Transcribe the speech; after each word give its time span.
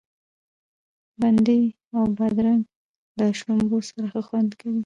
بنډۍ 1.19 1.63
او 1.95 2.03
بادرنګ 2.17 2.63
له 3.17 3.25
شړومبو 3.39 3.77
سره 3.89 4.05
ښه 4.11 4.21
خوند 4.27 4.51
کوي. 4.59 4.79